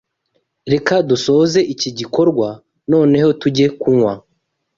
Reka 0.73 0.93
dusoze 1.09 1.59
iki 1.73 1.89
gikorwa 1.99 2.47
noneho 2.91 3.29
tujye 3.41 3.67
kunywa. 3.79 4.13